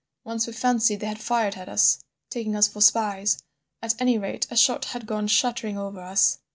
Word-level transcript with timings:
Once 0.23 0.47
we 0.47 0.53
fancied 0.53 0.99
they 0.99 1.05
had 1.05 1.21
fired 1.21 1.53
at 1.55 1.69
us, 1.69 1.99
taking 2.31 2.55
us 2.55 2.67
for 2.67 2.81
spies—at 2.81 3.93
any 4.01 4.17
rate 4.17 4.47
a 4.49 4.57
shot 4.57 4.85
had 4.85 5.05
gone 5.05 5.27
shuddering 5.27 5.77
over 5.77 6.01
us. 6.01 6.39